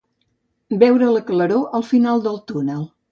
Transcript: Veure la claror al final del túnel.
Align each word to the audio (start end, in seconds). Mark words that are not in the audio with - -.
Veure 0.83 1.09
la 1.15 1.21
claror 1.27 1.61
al 1.81 1.85
final 1.91 2.25
del 2.25 2.41
túnel. 2.53 2.81